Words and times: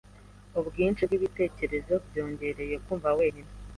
ubwinshi 0.59 1.01
bwibitekerezo 1.07 1.93
byongereye 2.07 2.75
kumva 2.85 3.09
wenyine. 3.19 3.51